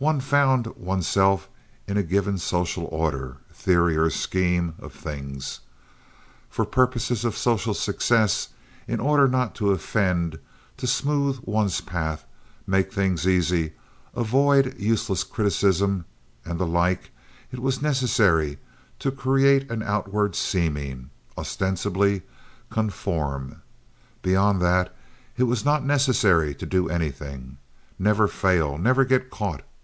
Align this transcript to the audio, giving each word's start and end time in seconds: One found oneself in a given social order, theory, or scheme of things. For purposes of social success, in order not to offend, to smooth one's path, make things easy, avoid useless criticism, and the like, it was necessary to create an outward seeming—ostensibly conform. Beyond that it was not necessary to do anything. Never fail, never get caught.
One 0.00 0.20
found 0.20 0.66
oneself 0.76 1.48
in 1.86 1.96
a 1.96 2.02
given 2.02 2.36
social 2.36 2.84
order, 2.86 3.38
theory, 3.54 3.96
or 3.96 4.10
scheme 4.10 4.74
of 4.78 4.92
things. 4.92 5.60
For 6.50 6.66
purposes 6.66 7.24
of 7.24 7.38
social 7.38 7.72
success, 7.72 8.48
in 8.86 9.00
order 9.00 9.26
not 9.26 9.54
to 9.54 9.70
offend, 9.70 10.38
to 10.76 10.86
smooth 10.86 11.38
one's 11.44 11.80
path, 11.80 12.26
make 12.66 12.92
things 12.92 13.26
easy, 13.26 13.72
avoid 14.14 14.78
useless 14.78 15.24
criticism, 15.24 16.04
and 16.44 16.60
the 16.60 16.66
like, 16.66 17.10
it 17.50 17.60
was 17.60 17.80
necessary 17.80 18.58
to 18.98 19.10
create 19.10 19.70
an 19.70 19.82
outward 19.82 20.36
seeming—ostensibly 20.36 22.20
conform. 22.68 23.62
Beyond 24.20 24.60
that 24.60 24.94
it 25.38 25.44
was 25.44 25.64
not 25.64 25.82
necessary 25.82 26.54
to 26.56 26.66
do 26.66 26.90
anything. 26.90 27.56
Never 27.98 28.28
fail, 28.28 28.76
never 28.76 29.06
get 29.06 29.30
caught. 29.30 29.62